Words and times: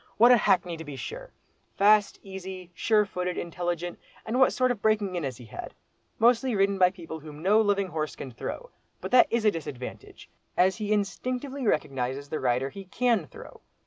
What 0.17 0.31
a 0.31 0.35
hackney 0.37 0.77
to 0.77 0.83
be 0.83 0.95
sure!—fast, 0.95 2.19
easy, 2.23 2.71
sure 2.73 3.05
footed, 3.05 3.37
intelligent—and 3.37 4.39
what 4.39 4.51
sort 4.51 4.71
of 4.71 4.81
breaking 4.81 5.13
in 5.15 5.23
has 5.23 5.37
he 5.37 5.45
had? 5.45 5.75
Mostly 6.17 6.55
ridden 6.55 6.79
by 6.79 6.89
people 6.89 7.19
whom 7.19 7.43
no 7.43 7.61
living 7.61 7.89
horse 7.89 8.15
can 8.15 8.31
throw; 8.31 8.71
but 8.99 9.11
that 9.11 9.27
is 9.29 9.45
a 9.45 9.51
disadvantage—as 9.51 10.77
he 10.77 10.91
instinctively 10.91 11.67
recognises 11.67 12.29
the 12.29 12.39
rider 12.39 12.69
he 12.71 12.85
can 12.85 13.27
throw. 13.27 13.61